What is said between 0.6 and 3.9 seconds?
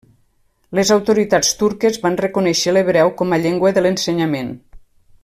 Les autoritats turques van reconèixer l'hebreu com a llengua de